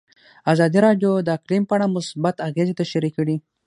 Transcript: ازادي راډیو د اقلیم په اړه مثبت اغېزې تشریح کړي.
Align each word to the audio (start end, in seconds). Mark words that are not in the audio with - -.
ازادي 0.51 0.79
راډیو 0.87 1.11
د 1.21 1.27
اقلیم 1.37 1.63
په 1.67 1.73
اړه 1.77 1.93
مثبت 1.95 2.35
اغېزې 2.47 2.73
تشریح 2.81 3.11
کړي. 3.17 3.35